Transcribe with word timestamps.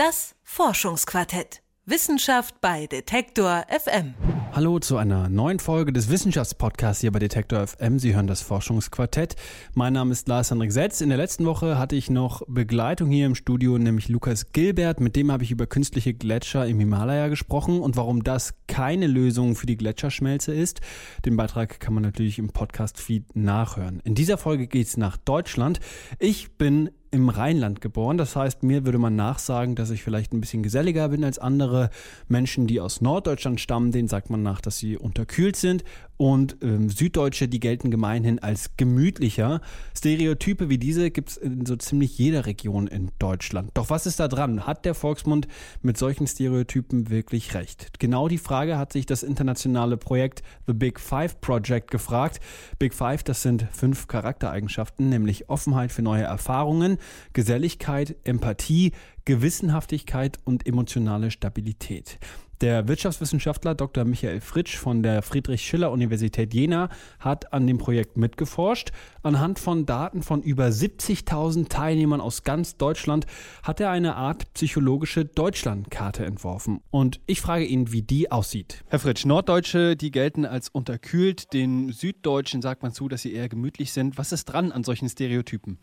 Das 0.00 0.34
Forschungsquartett. 0.44 1.60
Wissenschaft 1.84 2.62
bei 2.62 2.86
Detektor 2.86 3.66
FM. 3.68 4.14
Hallo 4.50 4.78
zu 4.78 4.96
einer 4.96 5.28
neuen 5.28 5.58
Folge 5.58 5.92
des 5.92 6.08
Wissenschaftspodcasts 6.08 7.02
hier 7.02 7.12
bei 7.12 7.18
Detektor 7.18 7.66
FM. 7.66 7.98
Sie 7.98 8.14
hören 8.14 8.26
das 8.26 8.40
Forschungsquartett. 8.40 9.36
Mein 9.74 9.92
Name 9.92 10.12
ist 10.12 10.26
Lars-Henrik 10.26 10.72
Setz. 10.72 11.02
In 11.02 11.10
der 11.10 11.18
letzten 11.18 11.44
Woche 11.44 11.78
hatte 11.78 11.96
ich 11.96 12.08
noch 12.08 12.40
Begleitung 12.48 13.10
hier 13.10 13.26
im 13.26 13.34
Studio, 13.34 13.76
nämlich 13.76 14.08
Lukas 14.08 14.52
Gilbert. 14.52 15.00
Mit 15.00 15.16
dem 15.16 15.30
habe 15.30 15.44
ich 15.44 15.50
über 15.50 15.66
künstliche 15.66 16.14
Gletscher 16.14 16.66
im 16.66 16.78
Himalaya 16.78 17.28
gesprochen 17.28 17.82
und 17.82 17.98
warum 17.98 18.24
das 18.24 18.54
keine 18.68 19.06
Lösung 19.06 19.54
für 19.54 19.66
die 19.66 19.76
Gletscherschmelze 19.76 20.54
ist. 20.54 20.80
Den 21.26 21.36
Beitrag 21.36 21.78
kann 21.78 21.92
man 21.92 22.04
natürlich 22.04 22.38
im 22.38 22.48
Podcast-Feed 22.48 23.36
nachhören. 23.36 24.00
In 24.04 24.14
dieser 24.14 24.38
Folge 24.38 24.66
geht 24.66 24.86
es 24.86 24.96
nach 24.96 25.18
Deutschland. 25.18 25.78
Ich 26.18 26.56
bin 26.56 26.88
im 27.10 27.28
Rheinland 27.28 27.80
geboren. 27.80 28.18
Das 28.18 28.36
heißt, 28.36 28.62
mir 28.62 28.84
würde 28.84 28.98
man 28.98 29.16
nachsagen, 29.16 29.74
dass 29.74 29.90
ich 29.90 30.02
vielleicht 30.02 30.32
ein 30.32 30.40
bisschen 30.40 30.62
geselliger 30.62 31.08
bin 31.08 31.24
als 31.24 31.38
andere 31.38 31.90
Menschen, 32.28 32.66
die 32.66 32.80
aus 32.80 33.00
Norddeutschland 33.00 33.60
stammen. 33.60 33.92
Denen 33.92 34.08
sagt 34.08 34.30
man 34.30 34.42
nach, 34.42 34.60
dass 34.60 34.78
sie 34.78 34.96
unterkühlt 34.96 35.56
sind. 35.56 35.84
Und 36.20 36.58
ähm, 36.60 36.90
Süddeutsche, 36.90 37.48
die 37.48 37.60
gelten 37.60 37.90
gemeinhin 37.90 38.40
als 38.40 38.76
gemütlicher. 38.76 39.62
Stereotype 39.96 40.68
wie 40.68 40.76
diese 40.76 41.10
gibt 41.10 41.30
es 41.30 41.36
in 41.38 41.64
so 41.64 41.76
ziemlich 41.76 42.18
jeder 42.18 42.44
Region 42.44 42.88
in 42.88 43.10
Deutschland. 43.18 43.70
Doch 43.72 43.88
was 43.88 44.04
ist 44.04 44.20
da 44.20 44.28
dran? 44.28 44.66
Hat 44.66 44.84
der 44.84 44.94
Volksmund 44.94 45.48
mit 45.80 45.96
solchen 45.96 46.26
Stereotypen 46.26 47.08
wirklich 47.08 47.54
recht? 47.54 47.98
Genau 48.00 48.28
die 48.28 48.36
Frage 48.36 48.76
hat 48.76 48.92
sich 48.92 49.06
das 49.06 49.22
internationale 49.22 49.96
Projekt 49.96 50.42
The 50.66 50.74
Big 50.74 51.00
Five 51.00 51.40
Project 51.40 51.90
gefragt. 51.90 52.40
Big 52.78 52.92
Five, 52.92 53.22
das 53.22 53.40
sind 53.40 53.66
fünf 53.72 54.06
Charaktereigenschaften, 54.06 55.08
nämlich 55.08 55.48
Offenheit 55.48 55.90
für 55.90 56.02
neue 56.02 56.24
Erfahrungen, 56.24 56.98
Geselligkeit, 57.32 58.14
Empathie, 58.24 58.92
Gewissenhaftigkeit 59.24 60.38
und 60.44 60.66
emotionale 60.66 61.30
Stabilität. 61.30 62.18
Der 62.60 62.88
Wirtschaftswissenschaftler 62.88 63.74
Dr. 63.74 64.04
Michael 64.04 64.42
Fritsch 64.42 64.76
von 64.76 65.02
der 65.02 65.22
Friedrich-Schiller-Universität 65.22 66.52
Jena 66.52 66.90
hat 67.18 67.54
an 67.54 67.66
dem 67.66 67.78
Projekt 67.78 68.18
mitgeforscht. 68.18 68.90
Anhand 69.22 69.58
von 69.58 69.86
Daten 69.86 70.22
von 70.22 70.42
über 70.42 70.66
70.000 70.66 71.70
Teilnehmern 71.70 72.20
aus 72.20 72.44
ganz 72.44 72.76
Deutschland 72.76 73.24
hat 73.62 73.80
er 73.80 73.90
eine 73.90 74.14
Art 74.16 74.52
psychologische 74.52 75.24
Deutschlandkarte 75.24 76.26
entworfen. 76.26 76.82
Und 76.90 77.20
ich 77.24 77.40
frage 77.40 77.64
ihn, 77.64 77.92
wie 77.92 78.02
die 78.02 78.30
aussieht. 78.30 78.84
Herr 78.88 78.98
Fritsch, 78.98 79.24
Norddeutsche, 79.24 79.96
die 79.96 80.10
gelten 80.10 80.44
als 80.44 80.68
unterkühlt. 80.68 81.54
Den 81.54 81.92
Süddeutschen 81.92 82.60
sagt 82.60 82.82
man 82.82 82.92
zu, 82.92 83.08
dass 83.08 83.22
sie 83.22 83.32
eher 83.32 83.48
gemütlich 83.48 83.94
sind. 83.94 84.18
Was 84.18 84.32
ist 84.32 84.44
dran 84.44 84.70
an 84.70 84.84
solchen 84.84 85.08
Stereotypen? 85.08 85.78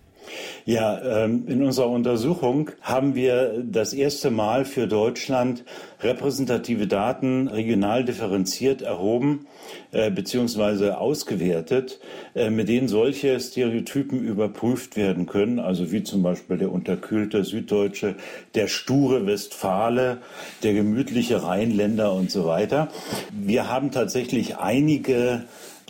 Ja, 0.65 1.23
ähm, 1.23 1.45
in 1.47 1.63
unserer 1.63 1.89
Untersuchung 1.89 2.71
haben 2.81 3.15
wir 3.15 3.63
das 3.63 3.93
erste 3.93 4.31
Mal 4.31 4.65
für 4.65 4.87
Deutschland 4.87 5.63
repräsentative 6.01 6.87
Daten 6.87 7.47
regional 7.47 8.03
differenziert 8.03 8.81
erhoben 8.81 9.47
äh, 9.91 10.11
bzw. 10.11 10.91
ausgewertet, 10.91 11.99
äh, 12.35 12.49
mit 12.49 12.67
denen 12.67 12.87
solche 12.87 13.39
Stereotypen 13.39 14.19
überprüft 14.19 14.97
werden 14.97 15.25
können, 15.25 15.59
also 15.59 15.91
wie 15.91 16.03
zum 16.03 16.21
Beispiel 16.21 16.57
der 16.57 16.71
unterkühlte 16.71 17.43
Süddeutsche, 17.43 18.15
der 18.53 18.67
sture 18.67 19.25
Westfale, 19.25 20.17
der 20.63 20.73
gemütliche 20.73 21.43
Rheinländer 21.43 22.13
und 22.13 22.29
so 22.29 22.45
weiter. 22.45 22.89
Wir 23.31 23.69
haben 23.69 23.91
tatsächlich 23.91 24.57
einige 24.57 25.45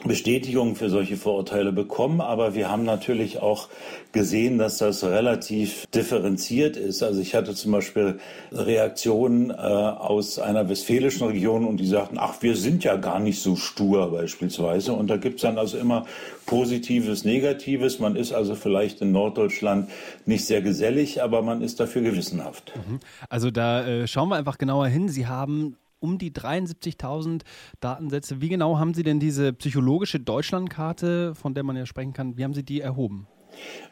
Bestätigung 0.05 0.75
für 0.75 0.91
solche 0.91 1.17
Vorurteile 1.17 1.71
bekommen, 1.71 2.21
aber 2.21 2.53
wir 2.53 2.69
haben 2.69 2.83
natürlich 2.83 3.41
auch 3.41 3.67
gesehen, 4.11 4.59
dass 4.59 4.77
das 4.77 5.03
relativ 5.03 5.87
differenziert 5.87 6.77
ist. 6.77 7.01
Also 7.01 7.19
ich 7.19 7.33
hatte 7.33 7.55
zum 7.55 7.71
Beispiel 7.71 8.19
Reaktionen 8.51 9.49
äh, 9.49 9.53
aus 9.53 10.37
einer 10.37 10.69
westfälischen 10.69 11.27
Region 11.27 11.65
und 11.65 11.77
die 11.77 11.87
sagten, 11.87 12.17
ach, 12.19 12.41
wir 12.41 12.55
sind 12.55 12.83
ja 12.83 12.95
gar 12.95 13.19
nicht 13.19 13.41
so 13.41 13.55
stur 13.55 14.11
beispielsweise. 14.11 14.93
Und 14.93 15.07
da 15.07 15.17
gibt's 15.17 15.41
dann 15.41 15.57
also 15.57 15.79
immer 15.79 16.05
Positives, 16.45 17.25
Negatives. 17.25 17.97
Man 17.97 18.15
ist 18.15 18.33
also 18.33 18.53
vielleicht 18.53 19.01
in 19.01 19.11
Norddeutschland 19.11 19.89
nicht 20.27 20.45
sehr 20.45 20.61
gesellig, 20.61 21.23
aber 21.23 21.41
man 21.41 21.63
ist 21.63 21.79
dafür 21.79 22.03
gewissenhaft. 22.03 22.71
Mhm. 22.75 22.99
Also 23.29 23.49
da 23.49 23.85
äh, 23.85 24.07
schauen 24.07 24.29
wir 24.29 24.35
einfach 24.35 24.59
genauer 24.59 24.87
hin. 24.87 25.09
Sie 25.09 25.25
haben 25.25 25.75
um 25.99 26.17
die 26.17 26.31
73.000 26.31 27.41
Datensätze. 27.79 28.41
Wie 28.41 28.49
genau 28.49 28.77
haben 28.77 28.93
Sie 28.93 29.03
denn 29.03 29.19
diese 29.19 29.53
psychologische 29.53 30.19
Deutschlandkarte, 30.19 31.35
von 31.35 31.53
der 31.53 31.63
man 31.63 31.75
ja 31.75 31.85
sprechen 31.85 32.13
kann, 32.13 32.37
wie 32.37 32.43
haben 32.43 32.53
Sie 32.53 32.63
die 32.63 32.81
erhoben? 32.81 33.27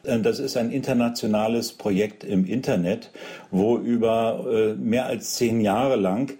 Äh, 0.02 0.20
das 0.20 0.38
ist 0.38 0.56
ein 0.56 0.70
internationales 0.70 1.72
Projekt 1.72 2.24
im 2.24 2.46
Internet, 2.46 3.10
wo 3.50 3.76
über 3.78 4.46
äh, 4.50 4.74
mehr 4.74 5.06
als 5.06 5.34
zehn 5.34 5.60
Jahre 5.60 5.96
lang 5.96 6.32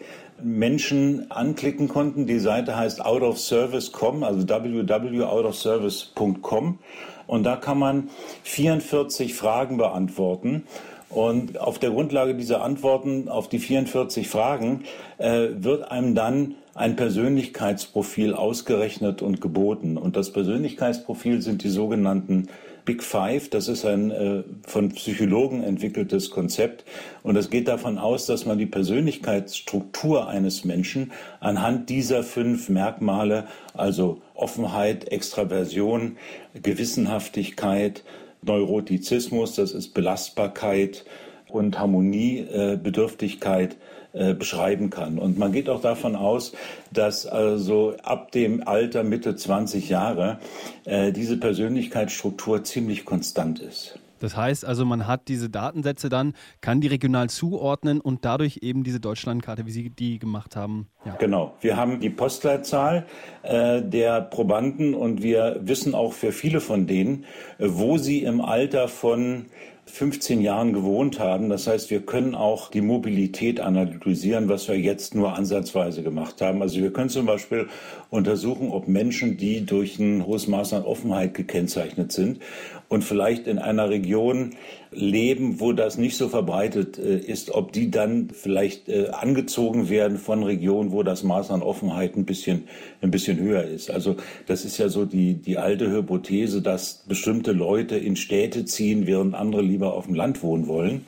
Menschen 0.42 1.30
anklicken 1.30 1.88
konnten. 1.88 2.26
Die 2.26 2.38
Seite 2.38 2.76
heißt 2.76 3.02
outofservice.com, 3.04 4.22
also 4.22 4.46
www.outofservice.com. 4.46 6.78
Und 7.26 7.44
da 7.44 7.56
kann 7.56 7.78
man 7.78 8.10
44 8.44 9.34
Fragen 9.34 9.78
beantworten. 9.78 10.64
Und 11.08 11.60
auf 11.60 11.78
der 11.78 11.90
Grundlage 11.90 12.34
dieser 12.34 12.62
Antworten 12.62 13.28
auf 13.28 13.48
die 13.48 13.58
44 13.58 14.28
Fragen 14.28 14.84
äh, 15.18 15.48
wird 15.56 15.90
einem 15.90 16.14
dann 16.14 16.56
ein 16.74 16.96
Persönlichkeitsprofil 16.96 18.34
ausgerechnet 18.34 19.22
und 19.22 19.40
geboten. 19.40 19.96
Und 19.96 20.16
das 20.16 20.32
Persönlichkeitsprofil 20.32 21.40
sind 21.42 21.62
die 21.62 21.70
sogenannten 21.70 22.48
Big 22.84 23.02
Five. 23.02 23.50
Das 23.50 23.68
ist 23.68 23.84
ein 23.84 24.10
äh, 24.10 24.42
von 24.66 24.90
Psychologen 24.90 25.62
entwickeltes 25.62 26.30
Konzept. 26.30 26.84
Und 27.22 27.36
es 27.36 27.50
geht 27.50 27.68
davon 27.68 27.98
aus, 27.98 28.26
dass 28.26 28.46
man 28.46 28.58
die 28.58 28.66
Persönlichkeitsstruktur 28.66 30.28
eines 30.28 30.64
Menschen 30.64 31.12
anhand 31.40 31.88
dieser 31.88 32.22
fünf 32.22 32.68
Merkmale, 32.68 33.44
also 33.74 34.22
Offenheit, 34.34 35.10
Extraversion, 35.10 36.16
Gewissenhaftigkeit, 36.62 38.04
Neurotizismus, 38.46 39.54
das 39.54 39.72
ist 39.72 39.94
Belastbarkeit 39.94 41.04
und 41.48 41.78
Harmoniebedürftigkeit 41.78 43.76
äh, 44.12 44.34
beschreiben 44.34 44.90
kann. 44.90 45.18
Und 45.18 45.38
man 45.38 45.52
geht 45.52 45.68
auch 45.68 45.80
davon 45.80 46.16
aus, 46.16 46.52
dass 46.92 47.26
also 47.26 47.94
ab 48.02 48.32
dem 48.32 48.66
Alter 48.66 49.04
Mitte 49.04 49.36
20 49.36 49.88
Jahre 49.88 50.38
äh, 50.84 51.12
diese 51.12 51.36
Persönlichkeitsstruktur 51.36 52.64
ziemlich 52.64 53.04
konstant 53.04 53.60
ist. 53.60 53.98
Das 54.18 54.36
heißt 54.36 54.64
also, 54.64 54.84
man 54.84 55.06
hat 55.06 55.28
diese 55.28 55.50
Datensätze 55.50 56.08
dann, 56.08 56.34
kann 56.60 56.80
die 56.80 56.88
regional 56.88 57.28
zuordnen 57.28 58.00
und 58.00 58.24
dadurch 58.24 58.58
eben 58.62 58.84
diese 58.84 59.00
Deutschlandkarte, 59.00 59.66
wie 59.66 59.70
Sie 59.70 59.90
die 59.90 60.18
gemacht 60.18 60.56
haben. 60.56 60.88
Ja. 61.04 61.16
Genau. 61.16 61.54
Wir 61.60 61.76
haben 61.76 62.00
die 62.00 62.10
Postleitzahl 62.10 63.06
äh, 63.42 63.82
der 63.82 64.22
Probanden 64.22 64.94
und 64.94 65.22
wir 65.22 65.60
wissen 65.60 65.94
auch 65.94 66.12
für 66.12 66.32
viele 66.32 66.60
von 66.60 66.86
denen, 66.86 67.24
äh, 67.58 67.66
wo 67.68 67.98
sie 67.98 68.22
im 68.22 68.40
Alter 68.40 68.88
von 68.88 69.46
15 69.86 70.40
Jahren 70.40 70.72
gewohnt 70.72 71.20
haben. 71.20 71.48
Das 71.48 71.66
heißt, 71.66 71.90
wir 71.90 72.00
können 72.00 72.34
auch 72.34 72.70
die 72.70 72.80
Mobilität 72.80 73.60
analysieren, 73.60 74.48
was 74.48 74.68
wir 74.68 74.78
jetzt 74.78 75.14
nur 75.14 75.34
ansatzweise 75.34 76.02
gemacht 76.02 76.42
haben. 76.42 76.60
Also 76.60 76.80
wir 76.80 76.92
können 76.92 77.08
zum 77.08 77.24
Beispiel 77.24 77.68
untersuchen, 78.10 78.70
ob 78.70 78.88
Menschen, 78.88 79.36
die 79.36 79.64
durch 79.64 79.98
ein 79.98 80.26
hohes 80.26 80.48
Maß 80.48 80.74
an 80.74 80.84
Offenheit 80.84 81.34
gekennzeichnet 81.34 82.12
sind 82.12 82.40
und 82.88 83.02
vielleicht 83.02 83.46
in 83.46 83.58
einer 83.58 83.88
Region 83.88 84.54
leben, 84.92 85.60
wo 85.60 85.72
das 85.72 85.98
nicht 85.98 86.16
so 86.16 86.28
verbreitet 86.28 86.98
äh, 86.98 87.18
ist, 87.18 87.50
ob 87.50 87.72
die 87.72 87.90
dann 87.90 88.30
vielleicht 88.30 88.88
äh, 88.88 89.08
angezogen 89.08 89.88
werden 89.88 90.18
von 90.18 90.42
Regionen, 90.42 90.92
wo 90.92 91.02
das 91.02 91.22
Maß 91.22 91.50
an 91.50 91.62
Offenheit 91.62 92.16
ein 92.16 92.24
bisschen, 92.24 92.64
ein 93.02 93.10
bisschen 93.10 93.38
höher 93.38 93.64
ist. 93.64 93.90
Also 93.90 94.16
das 94.46 94.64
ist 94.64 94.78
ja 94.78 94.88
so 94.88 95.04
die, 95.04 95.34
die 95.34 95.58
alte 95.58 95.90
Hypothese, 95.90 96.62
dass 96.62 97.04
bestimmte 97.06 97.52
Leute 97.52 97.96
in 97.96 98.16
Städte 98.16 98.64
ziehen, 98.64 99.06
während 99.06 99.34
andere 99.34 99.62
lieber 99.76 99.92
auf 99.92 100.06
dem 100.06 100.14
Land 100.14 100.42
wohnen 100.42 100.66
wollen. 100.68 101.06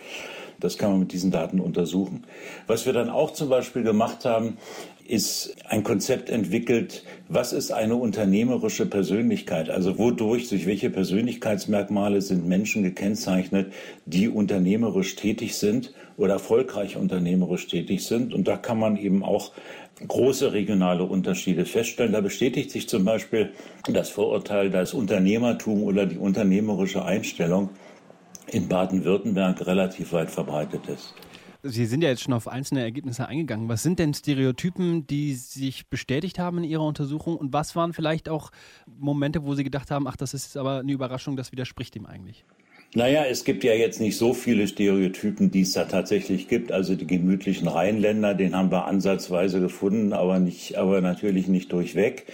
Das 0.60 0.76
kann 0.76 0.90
man 0.90 1.00
mit 1.00 1.12
diesen 1.12 1.30
Daten 1.30 1.60
untersuchen. 1.60 2.24
Was 2.66 2.84
wir 2.84 2.92
dann 2.92 3.08
auch 3.08 3.32
zum 3.32 3.48
Beispiel 3.48 3.82
gemacht 3.82 4.24
haben, 4.24 4.58
ist 5.06 5.56
ein 5.66 5.84
Konzept 5.84 6.28
entwickelt, 6.28 7.02
was 7.28 7.54
ist 7.54 7.70
eine 7.70 7.94
unternehmerische 7.94 8.84
Persönlichkeit? 8.84 9.70
Also 9.70 9.98
wodurch, 9.98 10.50
durch 10.50 10.66
welche 10.66 10.90
Persönlichkeitsmerkmale 10.90 12.20
sind 12.20 12.46
Menschen 12.46 12.82
gekennzeichnet, 12.82 13.72
die 14.04 14.28
unternehmerisch 14.28 15.16
tätig 15.16 15.54
sind 15.54 15.94
oder 16.18 16.34
erfolgreich 16.34 16.96
unternehmerisch 16.96 17.68
tätig 17.68 18.04
sind? 18.04 18.34
Und 18.34 18.48
da 18.48 18.58
kann 18.58 18.78
man 18.78 18.98
eben 18.98 19.24
auch 19.24 19.52
große 20.06 20.52
regionale 20.52 21.04
Unterschiede 21.04 21.64
feststellen. 21.64 22.12
Da 22.12 22.20
bestätigt 22.20 22.70
sich 22.70 22.88
zum 22.88 23.04
Beispiel 23.04 23.50
das 23.90 24.10
Vorurteil, 24.10 24.70
dass 24.70 24.92
Unternehmertum 24.92 25.84
oder 25.84 26.04
die 26.04 26.18
unternehmerische 26.18 27.04
Einstellung 27.04 27.70
in 28.50 28.68
Baden-Württemberg 28.68 29.66
relativ 29.66 30.12
weit 30.12 30.30
verbreitet 30.30 30.86
ist. 30.88 31.14
Sie 31.62 31.86
sind 31.86 32.02
ja 32.02 32.08
jetzt 32.08 32.22
schon 32.22 32.34
auf 32.34 32.46
einzelne 32.46 32.82
Ergebnisse 32.82 33.26
eingegangen. 33.26 33.68
Was 33.68 33.82
sind 33.82 33.98
denn 33.98 34.14
Stereotypen, 34.14 35.06
die 35.08 35.34
sich 35.34 35.88
bestätigt 35.88 36.38
haben 36.38 36.58
in 36.58 36.64
Ihrer 36.64 36.84
Untersuchung? 36.84 37.36
Und 37.36 37.52
was 37.52 37.74
waren 37.74 37.92
vielleicht 37.92 38.28
auch 38.28 38.50
Momente, 38.86 39.44
wo 39.44 39.54
Sie 39.54 39.64
gedacht 39.64 39.90
haben, 39.90 40.06
ach, 40.06 40.16
das 40.16 40.34
ist 40.34 40.56
aber 40.56 40.78
eine 40.78 40.92
Überraschung, 40.92 41.36
das 41.36 41.50
widerspricht 41.50 41.96
dem 41.96 42.06
eigentlich? 42.06 42.44
Naja, 42.94 43.24
es 43.26 43.44
gibt 43.44 43.64
ja 43.64 43.74
jetzt 43.74 44.00
nicht 44.00 44.16
so 44.16 44.32
viele 44.32 44.66
Stereotypen, 44.66 45.50
die 45.50 45.60
es 45.60 45.74
da 45.74 45.84
tatsächlich 45.84 46.48
gibt. 46.48 46.72
Also 46.72 46.94
die 46.94 47.06
gemütlichen 47.06 47.68
Rheinländer, 47.68 48.32
den 48.32 48.56
haben 48.56 48.70
wir 48.70 48.86
ansatzweise 48.86 49.60
gefunden, 49.60 50.14
aber 50.14 50.38
nicht, 50.38 50.78
aber 50.78 51.02
natürlich 51.02 51.48
nicht 51.48 51.70
durchweg. 51.70 52.24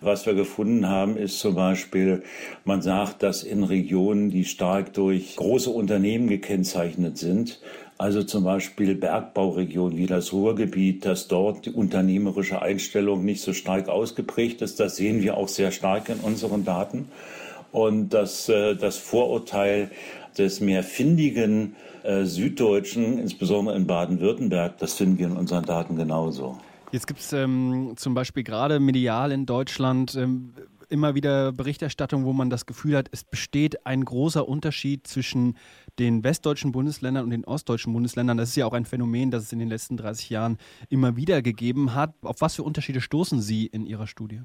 Was 0.00 0.24
wir 0.24 0.32
gefunden 0.32 0.88
haben, 0.88 1.18
ist 1.18 1.38
zum 1.38 1.54
Beispiel, 1.54 2.22
man 2.64 2.80
sagt, 2.80 3.22
dass 3.22 3.42
in 3.42 3.64
Regionen, 3.64 4.30
die 4.30 4.46
stark 4.46 4.94
durch 4.94 5.36
große 5.36 5.68
Unternehmen 5.68 6.28
gekennzeichnet 6.28 7.18
sind, 7.18 7.60
also 7.98 8.22
zum 8.22 8.44
Beispiel 8.44 8.94
Bergbauregionen 8.94 9.98
wie 9.98 10.06
das 10.06 10.32
Ruhrgebiet, 10.32 11.04
dass 11.04 11.28
dort 11.28 11.66
die 11.66 11.70
unternehmerische 11.70 12.62
Einstellung 12.62 13.26
nicht 13.26 13.42
so 13.42 13.52
stark 13.52 13.88
ausgeprägt 13.88 14.62
ist. 14.62 14.80
Das 14.80 14.96
sehen 14.96 15.20
wir 15.20 15.36
auch 15.36 15.48
sehr 15.48 15.70
stark 15.70 16.08
in 16.08 16.20
unseren 16.20 16.64
Daten. 16.64 17.08
Und 17.72 18.10
das, 18.10 18.48
äh, 18.48 18.74
das 18.74 18.96
Vorurteil 18.96 19.90
des 20.36 20.60
mehr 20.60 20.82
findigen 20.82 21.76
äh, 22.02 22.24
Süddeutschen, 22.24 23.18
insbesondere 23.18 23.76
in 23.76 23.86
Baden-Württemberg, 23.86 24.78
das 24.78 24.94
finden 24.94 25.18
wir 25.18 25.26
in 25.26 25.36
unseren 25.36 25.64
Daten 25.64 25.96
genauso. 25.96 26.58
Jetzt 26.92 27.06
gibt 27.06 27.20
es 27.20 27.32
ähm, 27.32 27.94
zum 27.96 28.14
Beispiel 28.14 28.44
gerade 28.44 28.80
medial 28.80 29.30
in 29.32 29.44
Deutschland 29.44 30.14
ähm, 30.14 30.54
immer 30.88 31.14
wieder 31.14 31.52
Berichterstattung, 31.52 32.24
wo 32.24 32.32
man 32.32 32.50
das 32.50 32.66
Gefühl 32.66 32.96
hat, 32.96 33.08
es 33.12 33.24
besteht 33.24 33.86
ein 33.86 34.04
großer 34.04 34.48
Unterschied 34.48 35.06
zwischen 35.06 35.56
den 35.98 36.24
westdeutschen 36.24 36.72
Bundesländern 36.72 37.24
und 37.24 37.30
den 37.30 37.44
ostdeutschen 37.44 37.92
Bundesländern. 37.92 38.36
Das 38.36 38.50
ist 38.50 38.56
ja 38.56 38.66
auch 38.66 38.72
ein 38.72 38.84
Phänomen, 38.84 39.30
das 39.30 39.44
es 39.44 39.52
in 39.52 39.58
den 39.58 39.68
letzten 39.68 39.96
30 39.96 40.30
Jahren 40.30 40.58
immer 40.88 41.16
wieder 41.16 41.42
gegeben 41.42 41.94
hat. 41.94 42.14
Auf 42.22 42.40
was 42.40 42.56
für 42.56 42.62
Unterschiede 42.62 43.00
stoßen 43.00 43.40
Sie 43.40 43.66
in 43.66 43.86
Ihrer 43.86 44.06
Studie? 44.06 44.40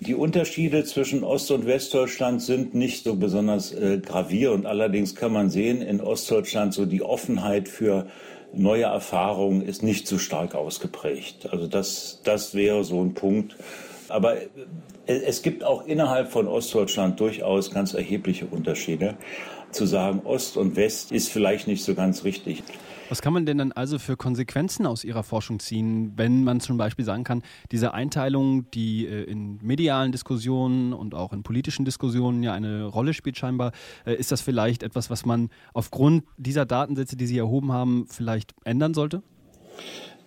Die 0.00 0.14
Unterschiede 0.14 0.84
zwischen 0.84 1.24
Ost- 1.24 1.50
und 1.50 1.66
Westdeutschland 1.66 2.42
sind 2.42 2.74
nicht 2.74 3.04
so 3.04 3.16
besonders 3.16 3.72
äh, 3.72 3.98
gravierend. 3.98 4.66
Allerdings 4.66 5.14
kann 5.14 5.32
man 5.32 5.50
sehen, 5.50 5.82
in 5.82 6.00
Ostdeutschland 6.00 6.74
so 6.74 6.86
die 6.86 7.02
Offenheit 7.02 7.68
für 7.68 8.06
neue 8.52 8.84
Erfahrungen 8.84 9.62
ist 9.62 9.82
nicht 9.82 10.06
so 10.06 10.18
stark 10.18 10.54
ausgeprägt. 10.54 11.48
Also 11.50 11.66
das, 11.66 12.20
das 12.24 12.54
wäre 12.54 12.84
so 12.84 13.02
ein 13.02 13.14
Punkt. 13.14 13.56
Aber 14.10 14.36
äh, 14.36 14.48
es 15.06 15.42
gibt 15.42 15.64
auch 15.64 15.86
innerhalb 15.86 16.30
von 16.30 16.46
Ostdeutschland 16.46 17.18
durchaus 17.20 17.70
ganz 17.70 17.94
erhebliche 17.94 18.46
Unterschiede. 18.46 19.16
Zu 19.70 19.84
sagen, 19.84 20.22
Ost 20.24 20.56
und 20.56 20.76
West 20.76 21.12
ist 21.12 21.28
vielleicht 21.28 21.66
nicht 21.66 21.84
so 21.84 21.94
ganz 21.94 22.24
richtig. 22.24 22.62
Was 23.10 23.22
kann 23.22 23.32
man 23.32 23.46
denn 23.46 23.56
dann 23.56 23.72
also 23.72 23.98
für 23.98 24.16
Konsequenzen 24.16 24.84
aus 24.86 25.02
Ihrer 25.02 25.22
Forschung 25.22 25.60
ziehen, 25.60 26.12
wenn 26.16 26.44
man 26.44 26.60
zum 26.60 26.76
Beispiel 26.76 27.06
sagen 27.06 27.24
kann, 27.24 27.42
diese 27.70 27.94
Einteilung, 27.94 28.70
die 28.70 29.06
äh, 29.06 29.24
in 29.24 29.58
medialen 29.62 30.12
Diskussionen 30.12 30.92
und 30.92 31.14
auch 31.14 31.32
in 31.32 31.42
politischen 31.42 31.86
Diskussionen 31.86 32.42
ja 32.42 32.52
eine 32.52 32.84
Rolle 32.84 33.14
spielt 33.14 33.38
scheinbar, 33.38 33.72
äh, 34.04 34.14
ist 34.14 34.30
das 34.30 34.42
vielleicht 34.42 34.82
etwas, 34.82 35.08
was 35.08 35.24
man 35.24 35.48
aufgrund 35.72 36.24
dieser 36.36 36.66
Datensätze, 36.66 37.16
die 37.16 37.26
Sie 37.26 37.38
erhoben 37.38 37.72
haben, 37.72 38.06
vielleicht 38.08 38.54
ändern 38.64 38.92
sollte? 38.92 39.22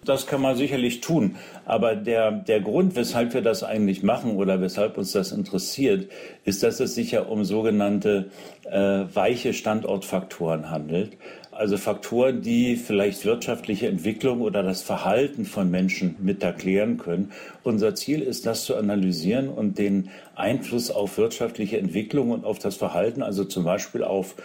Das 0.04 0.26
kann 0.26 0.42
man 0.42 0.56
sicherlich 0.56 1.02
tun. 1.02 1.36
Aber 1.66 1.96
der, 1.96 2.32
der 2.32 2.60
Grund, 2.62 2.96
weshalb 2.96 3.34
wir 3.34 3.42
das 3.42 3.64
eigentlich 3.64 4.02
machen 4.02 4.36
oder 4.36 4.60
weshalb 4.60 4.98
uns 4.98 5.12
das 5.12 5.32
interessiert, 5.32 6.10
ist, 6.44 6.64
dass 6.64 6.80
es 6.80 6.96
sich 6.96 7.12
ja 7.12 7.22
um 7.22 7.44
sogenannte 7.44 8.32
äh, 8.64 9.04
weiche 9.14 9.54
Standortfaktoren 9.54 10.72
handelt 10.72 11.18
also 11.52 11.78
Faktoren, 11.78 12.42
die 12.42 12.78
vielleicht 12.78 13.26
wirtschaftliche 13.26 13.88
Entwicklung 13.88 14.42
oder 14.42 14.64
das 14.64 14.82
Verhalten 14.82 15.46
von 15.46 15.70
Menschen 15.70 16.16
mit 16.20 16.42
erklären 16.44 16.98
können. 16.98 17.32
Unser 17.64 17.94
Ziel 17.94 18.22
ist, 18.22 18.46
das 18.46 18.64
zu 18.64 18.76
analysieren 18.76 19.50
und 19.50 19.78
den 19.78 20.10
Einfluss 20.36 20.90
auf 20.90 21.18
wirtschaftliche 21.18 21.78
Entwicklung 21.78 22.32
und 22.32 22.46
auf 22.46 22.60
das 22.60 22.78
Verhalten, 22.78 23.22
also 23.22 23.44
zum 23.44 23.66
Beispiel 23.66 24.04
auf 24.04 24.36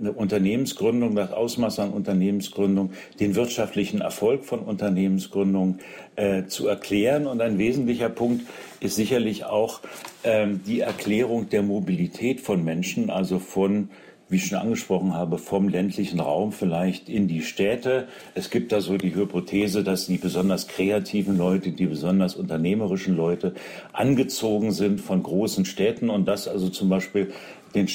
eine 0.00 0.12
Unternehmensgründung, 0.12 1.14
das 1.14 1.32
Ausmaß 1.32 1.80
an 1.80 1.90
Unternehmensgründung, 1.90 2.92
den 3.20 3.34
wirtschaftlichen 3.34 4.00
Erfolg 4.00 4.44
von 4.44 4.60
Unternehmensgründung 4.60 5.78
äh, 6.16 6.44
zu 6.46 6.68
erklären. 6.68 7.26
Und 7.26 7.40
ein 7.40 7.58
wesentlicher 7.58 8.08
Punkt 8.08 8.46
ist 8.80 8.96
sicherlich 8.96 9.44
auch 9.44 9.80
ähm, 10.24 10.60
die 10.66 10.80
Erklärung 10.80 11.50
der 11.50 11.62
Mobilität 11.62 12.40
von 12.40 12.64
Menschen, 12.64 13.10
also 13.10 13.38
von 13.38 13.90
wie 14.32 14.36
ich 14.36 14.46
schon 14.46 14.58
angesprochen 14.58 15.12
habe, 15.12 15.36
vom 15.36 15.68
ländlichen 15.68 16.18
Raum 16.18 16.52
vielleicht 16.52 17.10
in 17.10 17.28
die 17.28 17.42
Städte. 17.42 18.08
Es 18.34 18.48
gibt 18.48 18.72
da 18.72 18.80
so 18.80 18.96
die 18.96 19.14
Hypothese, 19.14 19.84
dass 19.84 20.06
die 20.06 20.16
besonders 20.16 20.68
kreativen 20.68 21.36
Leute, 21.36 21.70
die 21.70 21.86
besonders 21.86 22.34
unternehmerischen 22.34 23.14
Leute 23.14 23.52
angezogen 23.92 24.72
sind 24.72 25.02
von 25.02 25.22
großen 25.22 25.66
Städten 25.66 26.08
und 26.08 26.26
das 26.26 26.48
also 26.48 26.70
zum 26.70 26.88
Beispiel 26.88 27.30
den, 27.74 27.88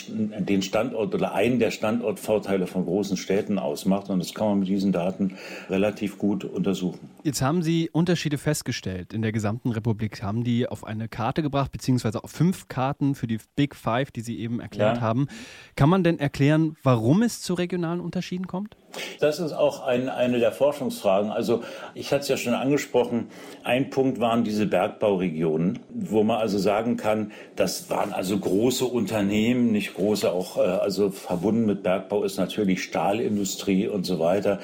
den 0.45 0.61
Standort 0.61 1.13
oder 1.13 1.33
einen 1.33 1.59
der 1.59 1.71
Standortvorteile 1.71 2.67
von 2.67 2.85
großen 2.85 3.17
Städten 3.17 3.59
ausmacht. 3.59 4.09
Und 4.09 4.19
das 4.19 4.33
kann 4.33 4.47
man 4.47 4.59
mit 4.59 4.67
diesen 4.67 4.91
Daten 4.91 5.37
relativ 5.69 6.17
gut 6.17 6.43
untersuchen. 6.43 7.09
Jetzt 7.23 7.41
haben 7.41 7.61
Sie 7.61 7.89
Unterschiede 7.91 8.37
festgestellt 8.37 9.13
in 9.13 9.21
der 9.21 9.31
gesamten 9.31 9.71
Republik, 9.71 10.23
haben 10.23 10.43
die 10.43 10.67
auf 10.67 10.83
eine 10.83 11.07
Karte 11.07 11.41
gebracht, 11.41 11.71
beziehungsweise 11.71 12.23
auf 12.23 12.31
fünf 12.31 12.67
Karten 12.67 13.15
für 13.15 13.27
die 13.27 13.39
Big 13.55 13.75
Five, 13.75 14.11
die 14.11 14.21
Sie 14.21 14.39
eben 14.39 14.59
erklärt 14.59 14.97
ja. 14.97 15.01
haben. 15.01 15.27
Kann 15.75 15.89
man 15.89 16.03
denn 16.03 16.19
erklären, 16.19 16.75
warum 16.83 17.21
es 17.21 17.41
zu 17.41 17.53
regionalen 17.53 17.99
Unterschieden 17.99 18.47
kommt? 18.47 18.77
Das 19.19 19.39
ist 19.39 19.53
auch 19.53 19.85
ein, 19.85 20.09
eine 20.09 20.39
der 20.39 20.51
Forschungsfragen. 20.51 21.31
Also 21.31 21.63
ich 21.93 22.11
hatte 22.11 22.21
es 22.21 22.27
ja 22.29 22.37
schon 22.37 22.53
angesprochen, 22.53 23.27
ein 23.63 23.89
Punkt 23.89 24.19
waren 24.19 24.43
diese 24.43 24.65
Bergbauregionen, 24.65 25.79
wo 25.89 26.23
man 26.23 26.37
also 26.37 26.57
sagen 26.57 26.97
kann, 26.97 27.31
das 27.55 27.89
waren 27.89 28.13
also 28.13 28.37
große 28.37 28.85
Unternehmen, 28.85 29.71
nicht 29.71 29.93
große, 29.93 30.31
auch 30.31 30.57
äh, 30.57 30.61
also 30.61 31.11
verbunden 31.11 31.65
mit 31.65 31.83
Bergbau 31.83 32.23
ist 32.23 32.37
natürlich 32.37 32.83
Stahlindustrie 32.83 33.87
und 33.87 34.05
so 34.05 34.19
weiter. 34.19 34.59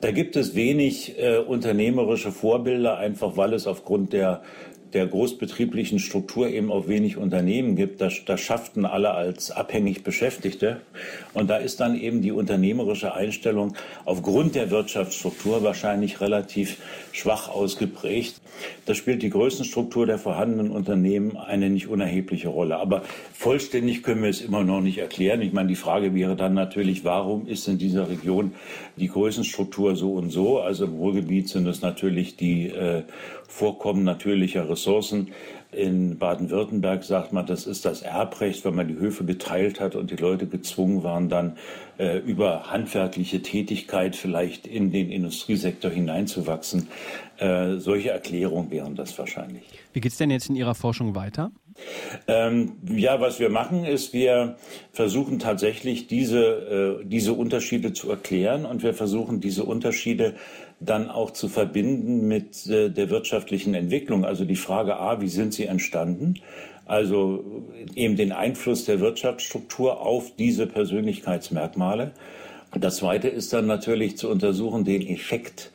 Da 0.00 0.10
gibt 0.10 0.36
es 0.36 0.54
wenig 0.54 1.18
äh, 1.18 1.38
unternehmerische 1.38 2.32
Vorbilder, 2.32 2.98
einfach 2.98 3.36
weil 3.36 3.52
es 3.52 3.66
aufgrund 3.66 4.12
der 4.12 4.42
der 4.92 5.06
großbetrieblichen 5.06 5.98
Struktur 5.98 6.48
eben 6.48 6.72
auch 6.72 6.88
wenig 6.88 7.16
Unternehmen 7.16 7.76
gibt. 7.76 8.00
Das, 8.00 8.24
das 8.24 8.40
schafften 8.40 8.86
alle 8.86 9.12
als 9.12 9.50
abhängig 9.50 10.02
Beschäftigte. 10.02 10.80
Und 11.34 11.50
da 11.50 11.56
ist 11.56 11.80
dann 11.80 11.98
eben 11.98 12.22
die 12.22 12.32
unternehmerische 12.32 13.14
Einstellung 13.14 13.74
aufgrund 14.04 14.54
der 14.54 14.70
Wirtschaftsstruktur 14.70 15.62
wahrscheinlich 15.62 16.20
relativ 16.20 16.78
schwach 17.12 17.48
ausgeprägt. 17.48 18.40
Da 18.86 18.94
spielt 18.94 19.22
die 19.22 19.30
Größenstruktur 19.30 20.06
der 20.06 20.18
vorhandenen 20.18 20.70
Unternehmen 20.70 21.36
eine 21.36 21.70
nicht 21.70 21.88
unerhebliche 21.88 22.48
Rolle. 22.48 22.78
Aber 22.78 23.02
vollständig 23.32 24.02
können 24.02 24.22
wir 24.22 24.30
es 24.30 24.40
immer 24.40 24.64
noch 24.64 24.80
nicht 24.80 24.98
erklären. 24.98 25.42
Ich 25.42 25.52
meine, 25.52 25.68
die 25.68 25.76
Frage 25.76 26.14
wäre 26.14 26.36
dann 26.36 26.54
natürlich, 26.54 27.04
warum 27.04 27.46
ist 27.46 27.68
in 27.68 27.78
dieser 27.78 28.08
Region 28.08 28.52
die 28.96 29.08
Größenstruktur 29.08 29.96
so 29.96 30.14
und 30.14 30.30
so? 30.30 30.60
Also 30.60 30.86
im 30.86 30.94
Ruhrgebiet 30.94 31.48
sind 31.48 31.66
es 31.66 31.82
natürlich 31.82 32.36
die 32.36 32.68
äh, 32.68 33.02
Vorkommen 33.50 34.04
natürlicher 34.04 34.68
Ressourcen. 34.68 34.77
In 35.70 36.16
Baden-Württemberg 36.18 37.04
sagt 37.04 37.34
man, 37.34 37.44
das 37.44 37.66
ist 37.66 37.84
das 37.84 38.00
Erbrecht, 38.00 38.64
wenn 38.64 38.74
man 38.74 38.88
die 38.88 38.96
Höfe 38.96 39.24
geteilt 39.24 39.80
hat 39.80 39.96
und 39.96 40.10
die 40.10 40.16
Leute 40.16 40.46
gezwungen 40.46 41.02
waren, 41.02 41.28
dann 41.28 41.58
äh, 41.98 42.18
über 42.18 42.70
handwerkliche 42.70 43.42
Tätigkeit 43.42 44.16
vielleicht 44.16 44.66
in 44.66 44.90
den 44.92 45.10
Industriesektor 45.10 45.90
hineinzuwachsen. 45.90 46.88
Äh, 47.36 47.76
solche 47.76 48.10
Erklärungen 48.10 48.70
wären 48.70 48.94
das 48.94 49.18
wahrscheinlich. 49.18 49.62
Wie 49.92 50.00
geht 50.00 50.12
es 50.12 50.18
denn 50.18 50.30
jetzt 50.30 50.48
in 50.48 50.56
Ihrer 50.56 50.74
Forschung 50.74 51.14
weiter? 51.14 51.50
Ähm, 52.26 52.72
ja, 52.88 53.20
was 53.20 53.38
wir 53.38 53.50
machen, 53.50 53.84
ist, 53.84 54.12
wir 54.12 54.56
versuchen 54.92 55.38
tatsächlich 55.38 56.06
diese, 56.06 57.00
äh, 57.02 57.04
diese 57.04 57.34
Unterschiede 57.34 57.92
zu 57.92 58.10
erklären 58.10 58.64
und 58.64 58.82
wir 58.82 58.94
versuchen 58.94 59.40
diese 59.40 59.64
Unterschiede 59.64 60.34
dann 60.80 61.10
auch 61.10 61.32
zu 61.32 61.48
verbinden 61.48 62.28
mit 62.28 62.66
äh, 62.66 62.88
der 62.90 63.10
wirtschaftlichen 63.10 63.74
Entwicklung. 63.74 64.24
Also 64.24 64.44
die 64.44 64.56
Frage 64.56 64.98
A, 64.98 65.20
wie 65.20 65.28
sind 65.28 65.54
sie 65.54 65.66
entstanden? 65.66 66.34
Also 66.86 67.44
eben 67.94 68.16
den 68.16 68.32
Einfluss 68.32 68.84
der 68.84 69.00
Wirtschaftsstruktur 69.00 70.00
auf 70.00 70.32
diese 70.38 70.66
Persönlichkeitsmerkmale. 70.66 72.12
Das 72.78 72.96
Zweite 72.96 73.28
ist 73.28 73.52
dann 73.52 73.66
natürlich 73.66 74.16
zu 74.16 74.30
untersuchen 74.30 74.84
den 74.84 75.06
Effekt 75.06 75.70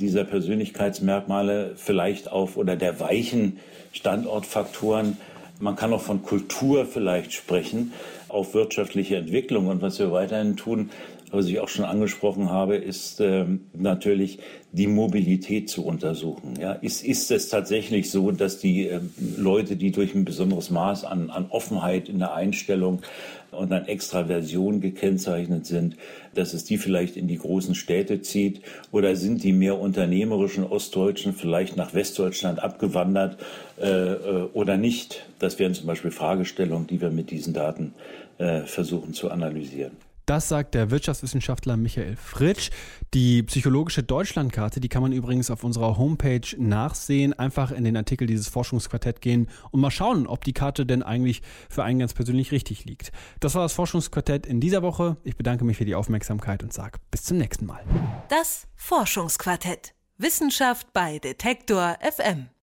dieser 0.00 0.24
Persönlichkeitsmerkmale 0.24 1.72
vielleicht 1.76 2.30
auf 2.30 2.56
oder 2.56 2.76
der 2.76 3.00
weichen 3.00 3.58
Standortfaktoren. 3.92 5.16
Man 5.60 5.76
kann 5.76 5.92
auch 5.92 6.00
von 6.00 6.22
Kultur 6.22 6.86
vielleicht 6.86 7.32
sprechen 7.32 7.92
auf 8.28 8.54
wirtschaftliche 8.54 9.16
Entwicklung. 9.16 9.66
Und 9.66 9.82
was 9.82 9.98
wir 9.98 10.10
weiterhin 10.12 10.56
tun, 10.56 10.90
was 11.30 11.46
ich 11.46 11.60
auch 11.60 11.68
schon 11.68 11.84
angesprochen 11.84 12.50
habe, 12.50 12.76
ist 12.76 13.20
ähm, 13.20 13.66
natürlich 13.72 14.38
die 14.72 14.86
Mobilität 14.86 15.68
zu 15.68 15.84
untersuchen. 15.84 16.54
Ja, 16.60 16.72
ist, 16.72 17.04
ist 17.04 17.30
es 17.30 17.48
tatsächlich 17.48 18.10
so, 18.10 18.30
dass 18.30 18.58
die 18.58 18.88
äh, 18.88 19.00
Leute, 19.36 19.76
die 19.76 19.90
durch 19.90 20.14
ein 20.14 20.24
besonderes 20.24 20.70
Maß 20.70 21.04
an, 21.04 21.30
an 21.30 21.46
Offenheit 21.50 22.08
in 22.08 22.18
der 22.18 22.34
Einstellung 22.34 23.02
und 23.50 23.72
an 23.72 23.86
Extraversion 23.86 24.80
gekennzeichnet 24.80 25.66
sind, 25.66 25.96
dass 26.34 26.54
es 26.54 26.64
die 26.64 26.78
vielleicht 26.78 27.16
in 27.16 27.28
die 27.28 27.38
großen 27.38 27.74
Städte 27.74 28.22
zieht? 28.22 28.62
Oder 28.92 29.16
sind 29.16 29.42
die 29.42 29.52
mehr 29.52 29.78
unternehmerischen 29.78 30.64
Ostdeutschen 30.64 31.32
vielleicht 31.32 31.76
nach 31.76 31.94
Westdeutschland 31.94 32.62
abgewandert 32.62 33.38
äh, 33.80 33.88
äh 33.88 34.48
oder 34.52 34.76
nicht? 34.76 35.26
Das 35.38 35.58
wären 35.58 35.74
zum 35.74 35.86
Beispiel 35.86 36.10
Fragestellungen, 36.10 36.86
die 36.86 37.00
wir 37.00 37.10
mit 37.10 37.30
diesen 37.30 37.54
Daten 37.54 37.94
äh, 38.38 38.62
versuchen 38.62 39.14
zu 39.14 39.30
analysieren. 39.30 40.09
Das 40.30 40.48
sagt 40.48 40.76
der 40.76 40.92
Wirtschaftswissenschaftler 40.92 41.76
Michael 41.76 42.14
Fritsch. 42.14 42.70
Die 43.14 43.42
psychologische 43.42 44.04
Deutschlandkarte, 44.04 44.78
die 44.78 44.88
kann 44.88 45.02
man 45.02 45.10
übrigens 45.10 45.50
auf 45.50 45.64
unserer 45.64 45.98
Homepage 45.98 46.46
nachsehen. 46.56 47.32
Einfach 47.32 47.72
in 47.72 47.82
den 47.82 47.96
Artikel 47.96 48.28
dieses 48.28 48.46
Forschungsquartett 48.46 49.22
gehen 49.22 49.48
und 49.72 49.80
mal 49.80 49.90
schauen, 49.90 50.28
ob 50.28 50.44
die 50.44 50.52
Karte 50.52 50.86
denn 50.86 51.02
eigentlich 51.02 51.42
für 51.68 51.82
einen 51.82 51.98
ganz 51.98 52.14
persönlich 52.14 52.52
richtig 52.52 52.84
liegt. 52.84 53.10
Das 53.40 53.56
war 53.56 53.62
das 53.62 53.72
Forschungsquartett 53.72 54.46
in 54.46 54.60
dieser 54.60 54.82
Woche. 54.82 55.16
Ich 55.24 55.34
bedanke 55.34 55.64
mich 55.64 55.78
für 55.78 55.84
die 55.84 55.96
Aufmerksamkeit 55.96 56.62
und 56.62 56.72
sage 56.72 57.00
bis 57.10 57.24
zum 57.24 57.38
nächsten 57.38 57.66
Mal. 57.66 57.82
Das 58.28 58.68
Forschungsquartett. 58.76 59.94
Wissenschaft 60.16 60.92
bei 60.92 61.18
Detektor 61.18 61.98
FM. 62.02 62.50